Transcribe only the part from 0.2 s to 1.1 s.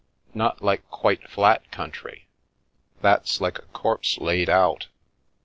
Not like